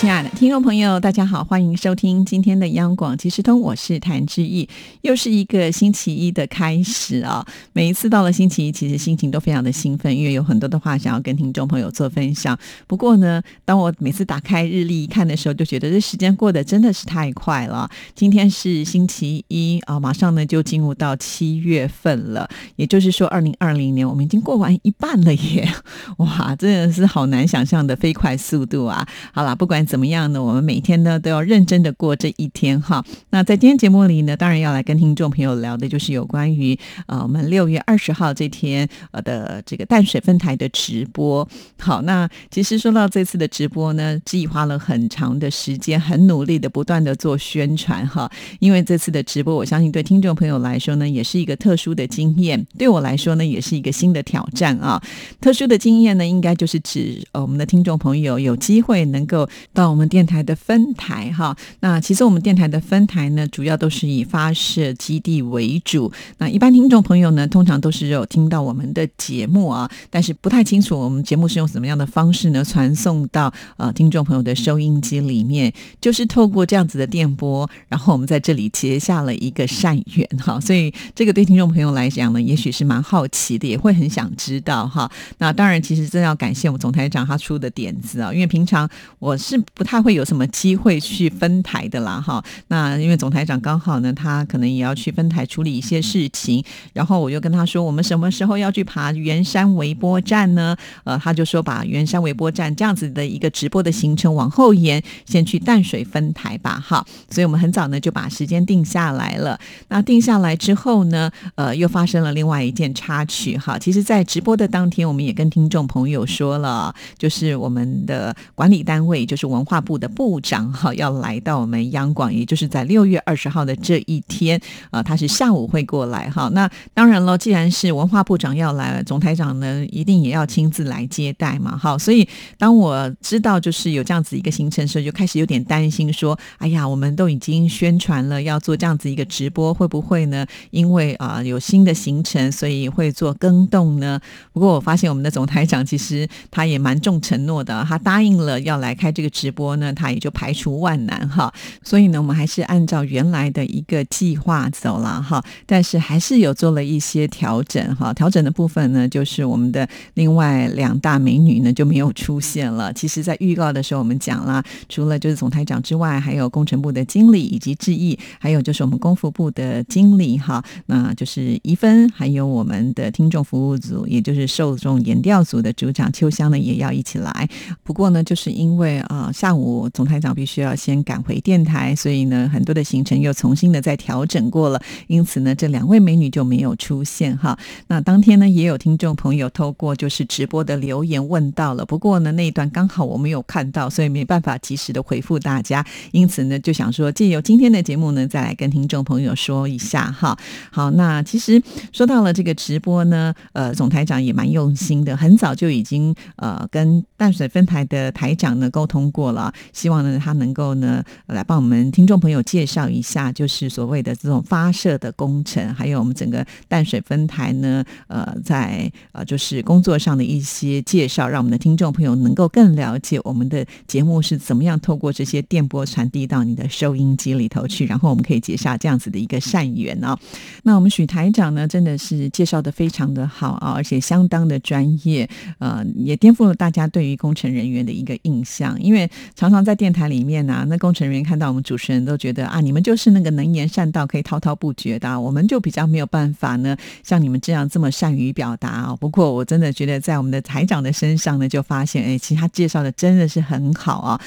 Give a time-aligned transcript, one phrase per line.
[0.00, 4.66] 亲爱的听众朋友，大家好，欢迎收听今天的央广即时通，我是谭志毅，
[5.02, 7.46] 又是一个星期一的开始啊！
[7.74, 12.58] 每一次到了星期一，其实心情都非常的兴奋，因为有很多的话想要跟听众朋友做分享。
[12.86, 17.86] 不过呢，当我每次打开日历一看的时候，就觉得这时间过得真的是太快了。
[18.14, 25.70] 今天是星期一啊，马上呢就进入到七月份了，也就是说，二零二零年我们已经过完一半了耶！
[26.16, 29.06] 哇，真的是好难想象的飞快速度啊！
[29.34, 29.86] 好啦，不管。
[29.90, 30.40] 怎么样呢？
[30.40, 33.04] 我们每天呢都要认真的过这一天哈。
[33.30, 41.46] 那在今天节目里呢，当然要来跟听众朋友聊的就是有关于呃我们六月二十号这天呃的这个淡水分台的直播。
[41.80, 48.30] 好，那其实说到这次的直播呢，计划了很长的时间，很努力的不断的做宣传哈。
[48.60, 55.02] 因为这次的直播，我相信对听众朋友来说呢，也是一个特殊的经验；对我来说呢，也是一个新的挑战啊。
[55.40, 59.48] 特殊的经验呢，应该就是指呃我们的听众朋友有机会能够。
[59.80, 66.12] 到我们电台的分台哈，那其实我们电台的分台呢，主要都是以发射基地为主。
[66.36, 80.60] 那一般听众朋友呢，通常都是有听到我们的节目啊，但是不太清楚我们节目是用什么样的方式呢传送到呃听众朋友的收音机里面，就是透过这样子的电波，然后我们在这里结下了一个善缘哈。
[80.60, 85.10] 所以这个对听众朋友来讲呢，也许是蛮好奇的，也会很想知道哈。
[85.38, 88.86] 那当然，其实真要感谢我们总台长他出的点子啊，因为平常
[89.18, 89.58] 我是。
[89.74, 92.42] 不太会有什么机会去分台的啦，哈。
[92.68, 100.76] 那因为总台长刚好呢，他可能也要去分台处理一些事情，然后我就跟他说，我们什么时候要去爬圆山微波站呢？
[101.04, 107.06] 呃，他就说把圆山微波站这样子的一个直播的行程往后延，先去淡水分台吧，哈。
[107.30, 109.58] 所以我们很早呢就把时间定下来了。
[109.88, 113.78] 那定下来之后呢，呃，又发生了另外一件插曲，哈。
[113.78, 119.59] 其实，在直播的当天，我们也跟听众朋友说了，就是我们的管理单位，就是我。
[119.60, 124.58] 文化部的部长哈要来到我们央广，也就是在六月二十号的这一天
[124.90, 126.48] 啊，他是下午会过来哈。
[126.54, 131.76] 那当然了，既然是文化部长要来了，总台长呢一定也要亲自来接待嘛。
[131.76, 132.26] 好，所以
[132.56, 140.46] 当我知道就是有这样子一个行程时候，就开始有点担心，说哎呀，我们都已经宣传了要做这样子一个直播，会不会呢？
[140.70, 144.18] 因为啊有新的行程，所以会做更动呢？
[144.54, 149.49] 不过我发现我们的总台长其实他也蛮重承诺的，他答应了要来开这个直。
[149.50, 151.52] 播呢，他也就排除万难哈，
[151.82, 158.12] 所以呢，我们还是按照原来的一个计划走了哈，但是还是有做了一些调整哈。
[158.14, 162.92] 调整的部分呢，就是我们的另外两大美女呢就没有出现了。
[162.92, 177.48] 其实，在预告的时候我们讲了，除了就是总台长之外，还有工程部的经理以及志毅，还有就是我们功夫部的经理哈，那就是怡芬，还有我们的听众服务组，也就是受众研调组的组长秋香呢，也要一起来。
[177.82, 179.30] 不过呢，就是因为啊。
[179.40, 187.58] 下午总台长必须要先赶回电台，所以呢，很多的行程又重新的再调整过了，因此呢，这两位美女就没有出现哈。
[187.86, 200.38] 那当天呢，也有听众朋友透过就是直播的留言问到了，不过呢，那一段刚好我没有看到，所以没办法及时的回复大家，因此呢，就想说借由今天的节目呢，再来跟听众朋友说一下哈。
[200.70, 201.58] 好，那其实
[201.92, 209.19] 说到了这个直播呢，呃，总台长也蛮用心的，很早就已经呃跟淡水分台的台长呢沟通过。
[209.20, 230.18] 过了，希望呢，他能够呢来帮我们听众朋友介绍一下，就是所谓的这种发射的工程，还有我们整个淡水分台呢，呃，在呃就是工作上的一些介绍，让我们的听众朋友能够更了解我们的节目是怎么样透过这些电波传递到你的收音机里头去，然后我们可以结下这样子的一个善缘啊。
[230.62, 235.28] 那我们许台长呢，真的是介绍的非常的好啊，而且相当的专业，
[235.58, 239.09] 呃，也颠覆了大家对于工程人员的一个印象，因为。
[239.34, 248.96] 常常在电台里面啊，那工程人员看到我们主持人都觉得啊，你们就是那个能言善道、可以滔滔不绝的，啊我们就比较没有办法呢，像你们这样这么善于表达啊。
[248.98, 254.20] 不过我真的觉得在我们的台长的身上呢，就发现哎，其实他介绍的真的是很好啊。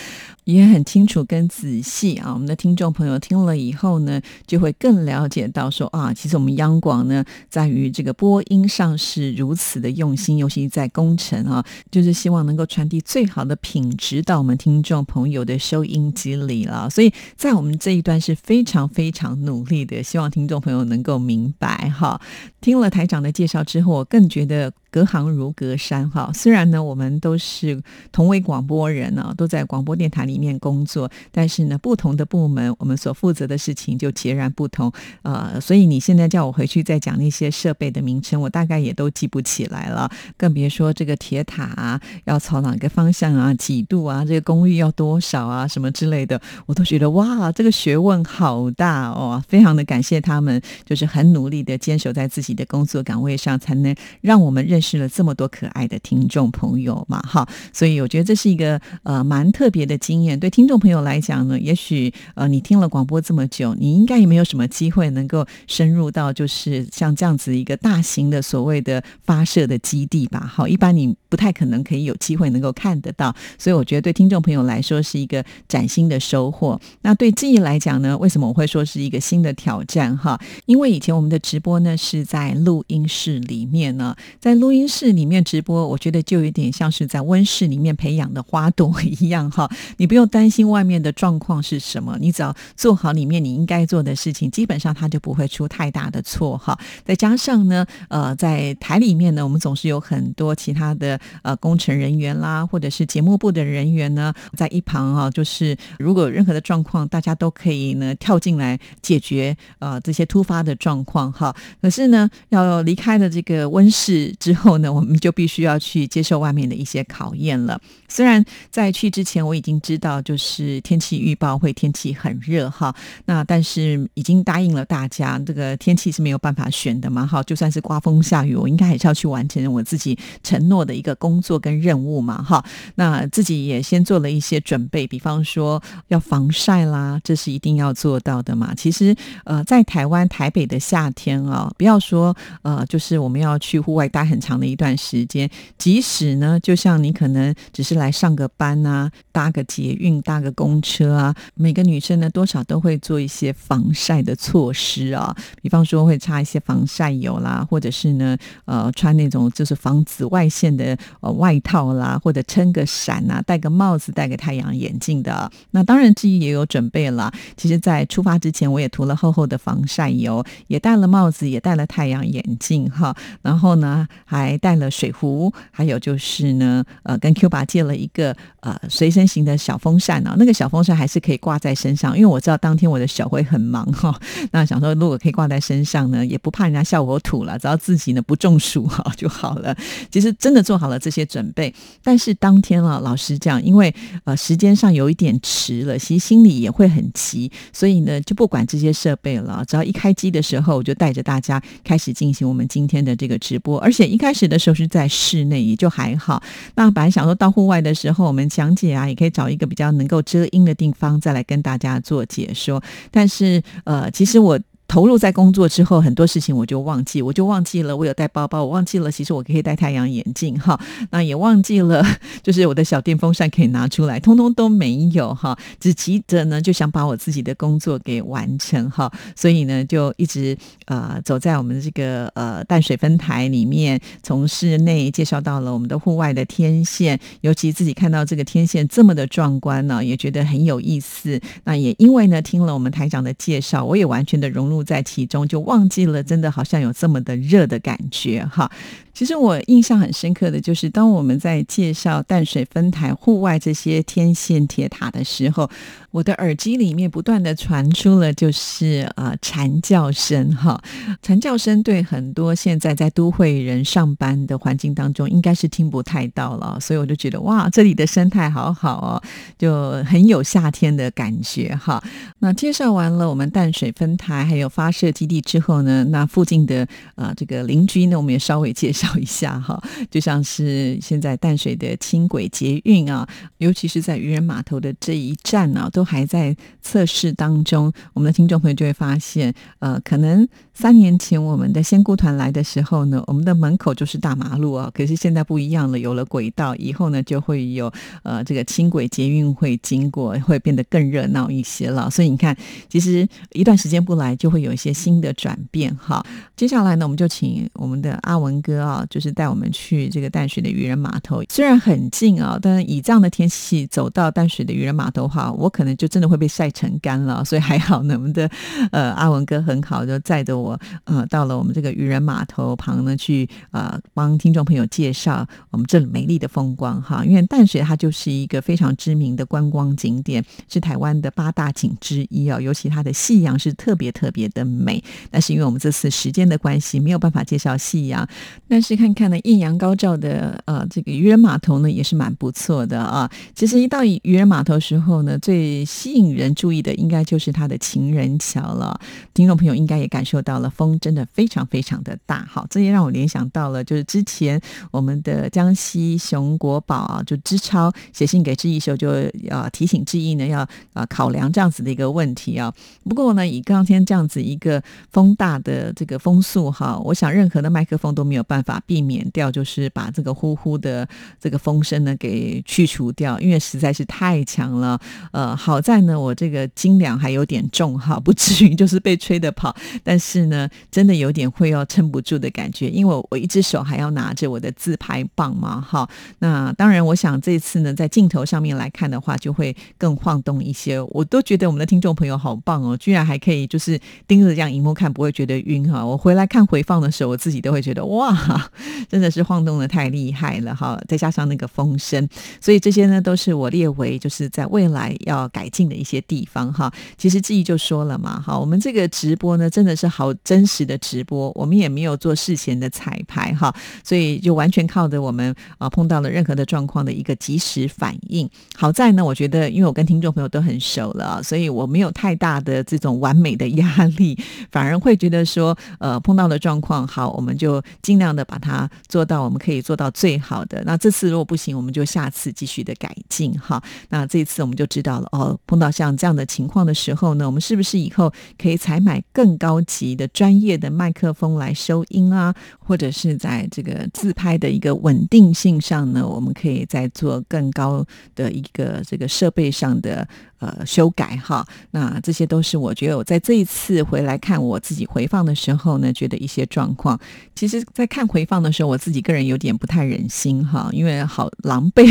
[0.45, 16.89] 也很清楚跟仔细啊，我们的听众朋友听了以后呢，就会更了解到说啊，其实我们央广呢，在于这个播音上是如此的用心，尤其在工程啊，就是希望能够传递最好的品质到我们听听众朋友的收音机里了。
[16.89, 22.19] 所以在我们这一段是非常非常努力的，希望听众朋友能够明白哈。
[22.59, 24.73] 听了台长的介绍之后，我更觉得。
[24.93, 26.29] 隔行如隔山哈。
[26.35, 27.81] 虽然呢，我们都是
[28.11, 34.93] 同为广播人呢，都在广播电台里面工作，但是呢，不同的部门我们所负责的事情就截然不同。
[35.23, 40.07] 呃，所以你现在叫我回去再讲那些设备的名称，我大概也都记不起来了，
[40.37, 60.37] 更别说这个铁塔啊，要朝哪个方向啊，几度啊，这个功率要多少啊，什么之类的，我都觉得哇，这个学问好大哦，非常的感谢他们，就是很努力的坚守在自己的工作岗位上，才能让我们认试了这么多可爱的听众朋友嘛，哈，所以我觉得这是一个呃蛮特别的经验。
[60.37, 76.79] 对听众朋友来讲呢，也许呃你听了广播这么久，你应该也没有什么机会能够深入到就是像这样子一个大型的所谓的发射的基地吧，好，一般你不太可能可以有机会能够看得到，所以我觉得对听众朋友来说是一个崭新的收获。
[77.01, 80.39] 那对记忆来讲呢，为什么我会说是一个新的挑战哈？
[80.67, 89.67] 因为以前我们的直播呢是在录音室里面呢，在录音室里面直播，我觉得就有点像是在温室里面培养的花朵一样哈。
[89.97, 96.77] 你不用担心外面的状况是什么，你只要做好里面你应该做的事情，基本上它就不会出太大的错哈。
[97.03, 111.55] 再加上呢，呃，在台里面呢，我们总是有很多其他的呃工程人员啦，或者是节目部的人员呢，在一旁啊，就是如果任何的状况，大家都可以呢跳进来解决呃这些突发的状况哈。
[111.81, 117.79] 可是呢，要离开了这个温室之后呢，我们就必须要去接受外面的一些考验了。
[118.07, 122.93] 虽然在去之前我已经知道，就是天气预报会天气很热哈，
[123.25, 132.63] 那但是已经答应了大家，这个天气是没有办法选的嘛哈，就算是刮风下雨，我应该还是要去完成我自己承诺的一个工作跟任务嘛哈。
[132.95, 138.73] 那自己也先做了一些准备，比方说要防晒啦，这是一定要做到的嘛。
[138.75, 139.15] 其实
[139.45, 165.51] 呃，在台湾台北的夏天啊，不要说呃，就是我们要去户外待很长的一段时间，即使呢，就像你可能只是来上个班啊，搭个捷运、搭个公车啊，每个女生呢，多少都会做一些防晒的措施啊，比方说会擦一些防晒油啦，或者是呢，呃，穿那种就是防紫外线的呃外套啦，或者撑个伞啊，戴个帽子，戴个太阳眼镜的。
[165.71, 167.31] 那当然，自己也有准备了。
[167.55, 173.15] 其实，在出发之前，我也涂了厚厚的防晒油，也戴了帽子，也戴了太阳眼镜哈。
[173.41, 180.35] 然后呢，还带了水壶，还有就是呢，呃，跟 Q 爸借了一个呃随身型的小风扇啊。
[180.37, 184.19] 那个小风扇还是可以挂在身上，因为我知道当天我的小会很忙哈。
[184.51, 189.75] 那想说，如果可以挂在身上呢，也不怕人家笑我土了，只要自己呢不中暑哈就好了。
[190.11, 191.73] 其实真的做好了这些准备，
[192.03, 193.93] 但是当天啊，老实讲，因为
[194.23, 203.79] 呃时间上有一点迟了，其实心里也会很急，所以呢就不管这些设备了，只要一开机的时候，我就带着大家开始进行我们今天的这个直播。
[203.79, 206.41] 而且一开始的时候是在室内，也就还好。
[206.75, 212.81] 那本来想说到户外的时候，我们讲解啊，也可以找一个比较能够遮阴的地方再来跟大家做解说。
[213.11, 214.59] 但是呃，其实我。
[214.93, 220.79] 投入在工作之后，很多事情我就忘记，我就忘记了我有带包包，我忘记了其实我可以戴太阳眼镜哈，
[221.09, 222.05] 那也忘记了
[222.43, 230.55] 就是我的小电风扇可以拿出来，通通都没有哈，只急着呢就想把我自己的工作给完成哈，所以呢就一直
[230.85, 241.41] 呃走在我们这个呃淡水分台里面，从室内介绍到了我们的户外的天线，尤其自己看到这个天线这么的壮观呢，也觉得很有意思。
[241.63, 244.82] 那也因为呢听了我们台长的介绍，我也完全的融入。
[244.83, 248.69] 在其中就忘记了，真的好像有这么的热的感觉哈。
[249.13, 255.69] 其实我印象很深刻的就是，当我们在介绍淡水分台户外这些天线铁塔的时候，
[256.09, 260.81] 我的耳机里面不断的传出了就是呃蝉叫声哈。
[261.21, 269.21] 蝉叫声对很多现在在都会人上班的环境当中，应该是听不太到了，所以我就觉得哇，这里的生态好好哦，
[269.59, 272.03] 就很有夏天的感觉哈。
[272.39, 279.03] 那介绍完了我们淡水分台还有发射基地之后呢，那附近的呃这个邻居呢，我们也稍微介绍。
[279.13, 283.27] 一下哈， 就像是现在淡水的轻轨捷运啊，
[283.59, 287.93] 尤其是在渔人码头的这一站呢，都还在测试当中。
[288.13, 302.09] 我们的听众朋友就会发现，呃，可能三年前我们的仙姑团来的时候呢，我们的门口就是大马路啊，可是现在不一样了，有了轨道以后呢，就会有呃这个轻轨捷运会经过，会变得更热闹一些了。
[302.09, 302.57] 所以你看，
[302.89, 306.23] 其实一段时间不来，就会有一些新的转变哈。
[306.55, 309.03] 接下来呢，我们就请我们的阿文哥啊。
[309.09, 317.43] 就是带我们去这个淡水的渔人码头，虽然很近啊，但是以这样的天气走到淡水的渔人码头的话，我可能就真的会被晒成干了。
[317.43, 318.49] 所以还好呢，我们的
[318.91, 327.23] 呃阿文哥很好，就载着我呃到了我们这个渔人码头旁呢，去呃帮听众朋友介绍我们这里美丽的风光哈。
[327.25, 335.03] 因为淡水它就是一个非常知名的观光景点，是台湾的八大景之一啊，尤其它的夕阳是特别特别的美。
[335.29, 338.27] 但是因为我们这次时间的关系，没有办法介绍夕阳。
[338.67, 343.29] 但是看看呢，艳阳高照的呃这个渔人码头呢，也是蛮不错的啊。
[343.55, 348.99] 其实一到渔人码头时候呢，最吸引人注意的应该就是它的情人桥了。
[349.33, 352.45] 听众朋友应该也感受到了，风真的非常非常的大。
[352.49, 354.59] 好，这也让我联想到了，就是之前
[354.91, 359.09] 我们的江西熊国宝啊，就知超写信给志毅时候，就
[359.49, 362.73] 呃提醒志毅呢，要啊考量这样子的一个问题啊。
[363.03, 371.07] 不过呢，以刚天这样子是一个风大的这个风速哈，我想任何的麦克风都没有办法避免掉，就是把这个呼呼的
[371.39, 374.99] 这个风声呢给去除掉，因为实在是太强了。
[375.31, 379.75] 呃，好在呢，我这个斤两还有点重哈，不至于 就是被吹的跑。
[380.03, 386.09] 但是呢，真的有点会要撑不住的感觉，因为我一只手还要拿着我的自拍棒嘛哈。
[386.39, 390.99] 那当然，我想这次呢，在镜头上面来看的话，就会更晃动一些。
[391.11, 396.05] 我都觉得我们的听众朋友好棒哦，居然还可以就是盯着这样荧幕看，不会觉得晕哈。
[396.05, 398.69] 我回来看回放的时候，我自己都会觉得哇，
[399.09, 400.99] 真的是晃动的太厉害了哈！
[401.07, 402.27] 再加上那个风声，
[402.61, 406.91] 所以这些呢都是我列为就是在未来要改进的一些地方哈。
[407.17, 418.49] 其实志毅就说了嘛，哈，我们这个直播呢真的是好真实的直播，我们也没有做事前的彩排哈，所以就完全靠着我们啊碰到了任何的状况的一个及时反应。
[418.75, 424.37] 好在呢，我觉得因为我跟听众朋友都很熟了，所以我没有太大的这种完美的压力，
[424.71, 430.83] 反而会觉得说，呃，碰到的状况好，我们就尽量的把它做到我们可以做到最好的。
[430.85, 433.81] 那这次如果不行，我们就下次继续的改进哈。
[434.09, 442.53] 那这次我们就知道了哦，碰到像这样的情况的时候呢，我们是不是以后可以采买更高级的专业的麦克风来收音啊？
[442.79, 448.05] 或者是在这个自拍的一个稳定性上呢，我们可以再做更高
[448.35, 450.27] 的一个这个设备上的
[450.63, 451.65] 呃修改哈。
[451.91, 457.19] 那这些都是我觉得我在这一次回来看我自己回放的时候呢，觉得一些状况。
[457.53, 462.07] 其实，在看回放的时候，我自己个人有点不太忍心哈，因为好狼狈。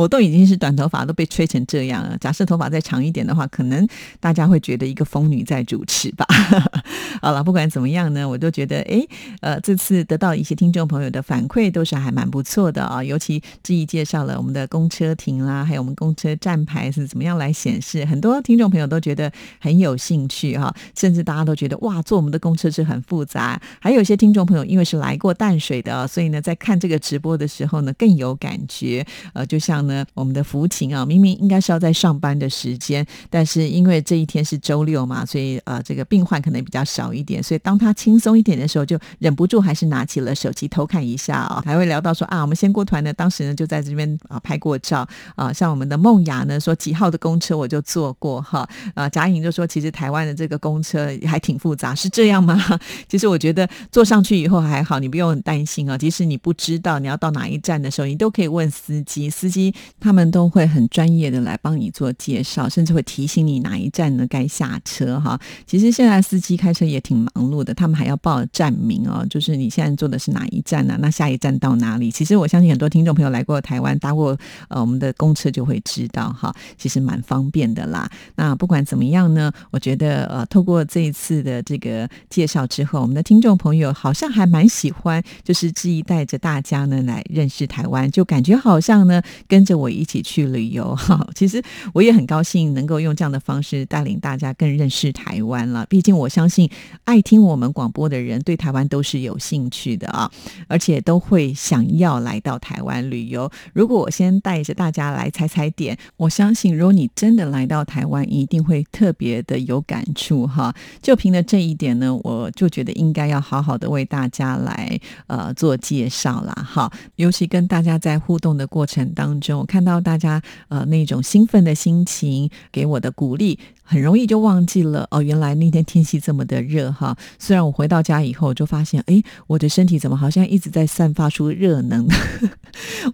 [0.00, 2.16] 我都已经是短头发，都被吹成这样了。
[2.18, 3.86] 假设头发再长一点的话，可能
[4.18, 6.24] 大家会觉得一个疯女在主持吧。
[7.20, 9.06] 好了，不管怎么样呢，我都觉得，哎，
[9.42, 13.04] 呃，这次得到一些听众朋友的反馈，都是还蛮不错的啊。
[13.04, 19.30] 尤其志毅介绍了我们的公车亭啦，还有我们公车站牌是怎么样来显示，很多听众朋友都觉得
[19.60, 20.74] 很有兴趣哈。
[20.96, 23.60] 甚至大家都觉得，哇，坐我们的公车是很复杂。
[23.78, 29.06] 还有一些听众朋友，因为是来过淡水的，所以呢，在看这个直播的时候呢，更有感觉。
[29.34, 29.89] 呃，就像。
[29.90, 52.58] 呢，我们的福琴啊，明明应该是要在上班的时间，但是因为这一天是周六嘛，所以呃，这个病患可能比较少一点，所以当他轻松一点的时候，就忍不住还是拿起了手机偷看一下啊，还会聊到说啊，我们先过团呢，当时呢就在这边啊拍过照啊，像我们的梦雅呢说几号的公车我就坐过哈啊，贾颖就说其实台湾的这个公车还挺复杂，是这样吗？
[53.08, 59.74] 其实我觉得坐上去以后还好，你不用很担心啊，即使你不知道你要到哪一站的时候，你都可以问司机，司机。
[59.98, 65.38] 他们都会很专业的来帮你做介绍，甚至会提醒你哪一站呢该下车哈。
[65.66, 70.96] 其实现在司机开车也挺忙碌的，他们还要报站名哦，就是你现在坐的是哪一站呢？
[71.00, 72.10] 那下一站到哪里？
[72.10, 74.36] 其实我相信很多听众朋友来过台湾搭过
[74.68, 78.10] 呃我们的公车就会知道哈，其实蛮方便的啦。
[78.34, 89.59] 那不管怎么样呢，我觉得呃透过这一次的这个介绍之后，我们的听众朋友好像还蛮喜欢，就是志毅带着大家呢来认识台湾，就感觉好像呢跟。
[89.60, 91.62] 跟着我一起去旅游哈， 其实
[91.92, 95.84] 我也很高兴能够用这样的方式带领大家更认识台湾了。
[95.84, 96.66] 毕竟我相信
[97.04, 100.30] 爱听我们广播的人对台湾都是有兴趣的啊，
[100.66, 103.50] 而且都会想要来到台湾旅游。
[103.74, 110.74] 如果我先带着大家来踩踩点，我相信如果你真的来到台湾，一定会特别的有感触哈。
[111.02, 116.90] 就凭着这一点呢，我就觉得应该要好好的为大家来呃做介绍啦哈。
[117.16, 119.49] 尤其跟大家在互动的过程当中。
[119.58, 125.20] 我看到大家呃那种兴奋的心情，给我的鼓励，很容易就忘记了哦。
[125.22, 127.16] 原来那天天气这么的热哈。
[127.38, 132.06] 虽然我回到家以后就发现，哎，我的身体怎么好像一直在散发出热能？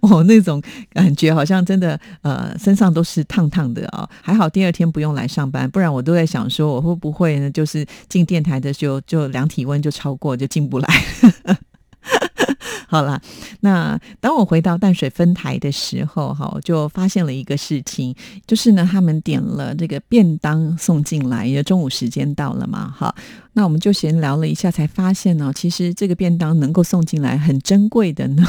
[0.01, 4.09] 我 那种感觉好像真的呃身上都是烫烫的啊。
[4.21, 7.49] 还好第二天不用来上班，不然我都在想说我会不会呢？
[7.51, 10.87] 就是进电台的时候就量体温就超过就进不来。
[12.89, 13.21] 好了，
[13.59, 18.15] 那当我回到淡水分台的时候，哈，我就发现了一个事情，
[18.47, 23.13] 就是呢，他们点了这个便当送进来，也中午时间到了嘛，哈。
[23.57, 28.45] 那我们就闲聊了一下，才发现呢，其实这个便当能够送进来很珍贵的呢，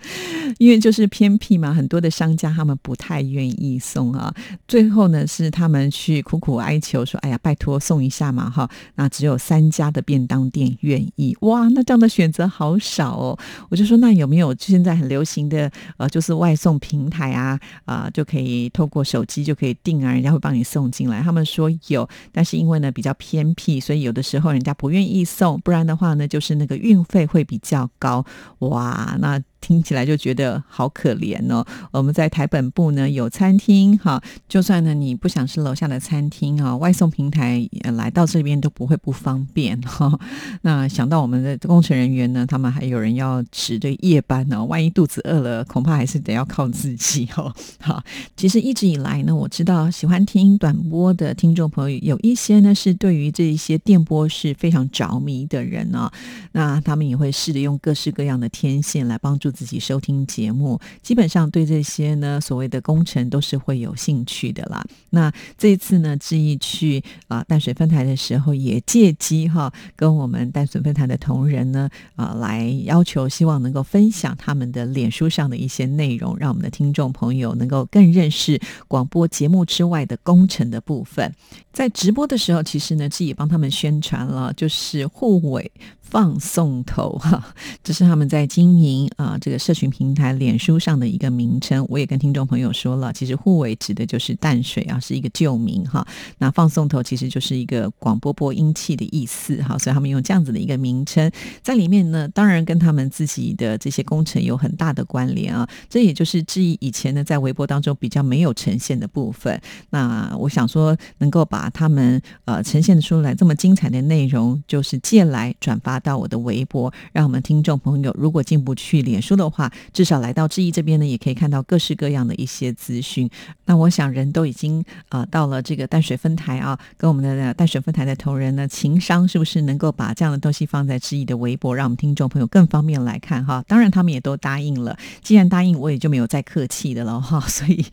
[0.60, 4.34] 因为就是偏僻嘛，很多的商家他们不太愿意送啊。
[4.68, 11.34] 最后呢，是他们去苦苦哀求说：“哎呀，拜托送一下嘛，哈。”那只有三家的便当店愿意。
[11.40, 13.38] 哇，那这样的选择好少哦。
[13.70, 21.22] 我就说，那有没有现在很流行的呃，就是外送平台啊啊，就可以透过手机就可以订啊，人家会帮你送进来。
[21.22, 24.49] 他们说有，但是因为呢比较偏僻，所以有的时候。
[24.52, 28.24] 人家不愿意送，不然的话呢，就是那个运费会比较高。
[28.60, 29.40] 哇，那。
[29.60, 31.64] 听起来就觉得好可怜哦。
[31.92, 40.18] 我们在台本部呢有餐厅哈，就算呢你不想吃楼下的餐厅啊，外送平台来到这边都不会不方便哈。
[40.62, 47.54] 那想到我们的工程人员呢，他们还有人要值这夜班呢，万一肚子饿了，恐怕还是得要靠自己哦。
[47.80, 48.02] 好，
[48.36, 56.10] 其实一直以来呢，我知道喜欢听短波的听众朋友有一些呢是对于这一些电波是非常着迷的人啊，
[56.52, 59.49] 那他们也会试着用各式各样的天线来帮助。
[59.50, 64.84] 自己收听节目，基本上对这些呢所谓的工程都是会有兴趣的啦。
[65.10, 81.34] 那这一次呢，志毅去啊淡水分台的时候，也借机哈跟我们淡水分台的同仁呢啊来要求，希望能够分享他们的脸书上的一些内容，让我们的听众朋友能够更认识广播节目之外的工程的部分。
[81.72, 85.70] 在直播的时候，其实呢，志毅帮他们宣传了，就是护尾。
[86.10, 91.86] 放送头哈， 这是他们在经营啊这个社群平台脸书上的一个名称。
[91.88, 96.04] 我也跟听众朋友说了，其实护尾指的就是淡水啊，是一个旧名哈。
[96.38, 101.30] 那放送头其实就是一个广播播音器的意思哈，所以他们用这样子的一个名称
[101.62, 105.68] 在里面呢，当然跟他们自己的这些工程有很大的关联啊。
[105.88, 109.60] 这也就是质疑以前呢在微博当中比较没有呈现的部分。
[109.90, 115.99] 那我想说，能够把他们呃呈现出来这么精彩的内容，就是借来转发。
[116.00, 123.30] 到我的微博，让我们听众朋友如果进不去脸书的话，至少来到志毅这边呢，也可以看到各式各样的一些资讯。
[123.66, 133.64] 那我想人都已经啊到了这个淡水分台啊，跟我们的淡水分台的同仁呢，情商是不是能够把这样的东西放在志毅的微博，让我们听众朋友更方便来看哈？
[133.68, 137.40] 当然他们也都答应了，既然答应，我也就没有再客气的了哈。
[137.48, 137.84] 所以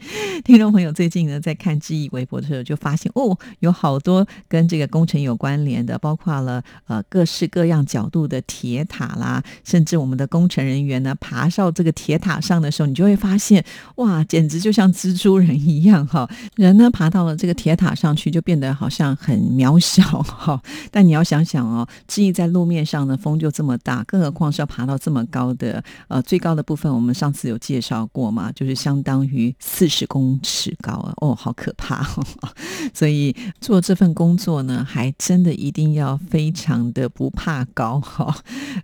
[0.43, 7.78] 听众朋友最近呢在看志毅微博的时候，就发现哦，有好多跟这个工程有关联的，包括了呃各式各样。
[7.88, 13.63] 角角度的铁塔啦，甚至我们的工程人员呢，爬上这个铁塔上的时候，你就会发现，
[13.95, 16.29] 哇，简直就像蜘蛛人一样哈！
[16.55, 20.62] 人呢爬到了这个铁塔上去，就变得好像很渺小哈。
[20.91, 31.13] 但你要想想哦，至于在路面上呢，风就这么大，更何况是要爬到这么高的呃最高的部分，我们上次有介绍过嘛，就是相当于四十公尺高啊！
[31.17, 32.07] 哦，好可怕！
[32.93, 37.87] 所以做这份工作呢，还真的一定要非常的不怕高。
[38.04, 38.36] 哈，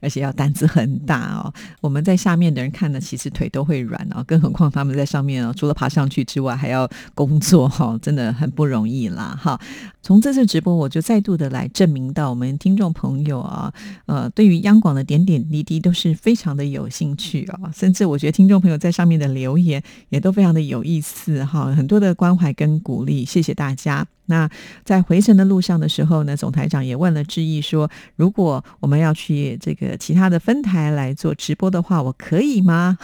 [0.01, 1.53] 而且要胆子很大哦。
[1.81, 9.59] 我们在下面的人看呢，其实腿都会软哦，更何况他们在上面哦，除了爬上去之外，还要工作哈，真的很不容易啦哈。
[10.01, 13.73] 从这次直播，我就再度的来证明到我们听众朋友啊，
[14.05, 24.05] 呃，对于央广的点点滴滴都是非常的有兴趣啊，甚至我觉得听众朋友在上面的留言也都非常的有意思哈，很多的关怀跟鼓励，谢谢大家。
[24.25, 24.49] 那
[24.83, 32.97] 在回程的路上的时候呢，总台长也问了志毅说：“如果我们要去这个其他的分台来做直播的话，我可以吗？”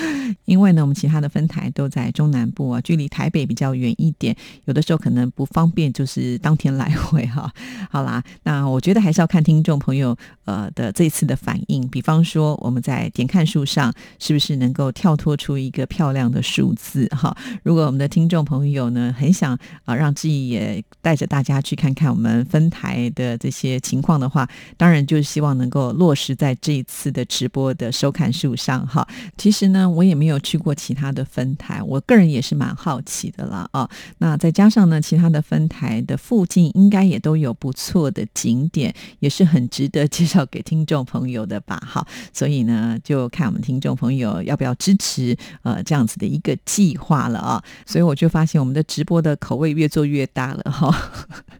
[0.44, 7.52] 因为呢，我们其他的分台都在中南部啊，距离台北比较远一点，有的时候可能不方便，就是当天来回哈。
[7.90, 11.86] 好啦，那我觉得还是要看听众朋友呃的这次的反应。
[11.88, 17.36] 比方说，我们在点看数上是不是能够跳脱出一个漂亮的数字哈？
[17.64, 29.06] 如果我们的听众朋友呢很想啊让志毅也带着大家去看看我们分台的这些情况的话，当然就是希望能够落实在这一次的直播的收看数上哈。
[29.38, 33.88] 其实呢，我也没有去过其他的分台，我个人也是蛮好奇的啦啊。
[34.18, 42.04] 那再加上呢，其他的分台的附近应该也都有不错的景点，也是很值得介绍给听众朋友的吧哈。
[42.32, 47.62] 所以呢，就看我们听众朋友要不要支持呃这样子的一个计划了啊。
[47.86, 50.39] 所以我就发现我们的直播的口味越做越大。
[50.40, 50.90] 大了哈，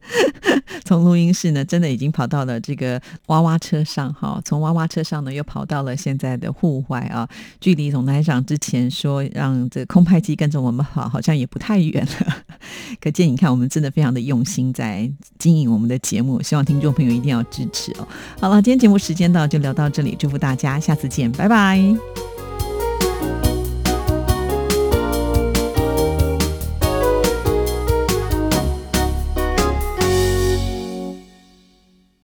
[0.87, 7.29] 从录音室呢，真的已经跑到了这个娃娃车上哈，从娃娃车上呢，又跑到了现在的户外啊，
[7.61, 12.37] 距离总台长之前说让这空拍机跟着我们跑，好像也不太远了。
[13.03, 18.09] 可见你看，我们真的非常的用心在经营我们的节目，希望听众朋友一定要支持哦。
[18.41, 21.79] 好了，今天节目时间到，就聊到这里，祝福大家，下次见，拜拜。